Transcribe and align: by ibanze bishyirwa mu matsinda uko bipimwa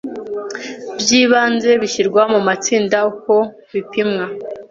by 0.99 1.09
ibanze 1.21 1.69
bishyirwa 1.81 2.21
mu 2.33 2.39
matsinda 2.47 2.97
uko 3.11 3.33
bipimwa 3.73 4.25